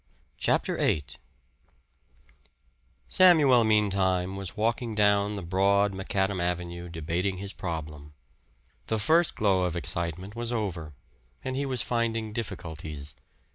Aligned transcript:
CHAPTER 0.39 0.77
VIII 0.77 1.03
Samuel 3.07 3.63
meantime 3.63 4.35
was 4.35 4.57
walking 4.57 4.95
down 4.95 5.35
the 5.35 5.43
broad 5.43 5.93
macadam 5.93 6.41
avenue 6.41 6.89
debating 6.89 7.37
his 7.37 7.53
problem. 7.53 8.15
The 8.87 8.97
first 8.97 9.35
glow 9.35 9.61
of 9.63 9.75
excitement 9.75 10.35
was 10.35 10.51
over, 10.51 10.93
and 11.43 11.55
he 11.55 11.67
was 11.67 11.83
finding 11.83 12.33
difficulties. 12.33 13.13